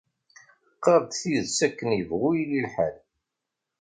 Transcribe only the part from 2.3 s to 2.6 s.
yili